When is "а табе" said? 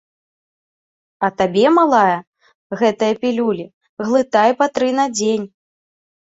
1.27-1.65